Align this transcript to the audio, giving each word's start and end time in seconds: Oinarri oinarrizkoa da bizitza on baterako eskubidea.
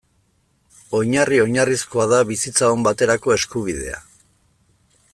Oinarri 0.99 1.41
oinarrizkoa 1.43 2.07
da 2.13 2.23
bizitza 2.31 2.73
on 2.77 2.89
baterako 2.89 3.39
eskubidea. 3.39 4.05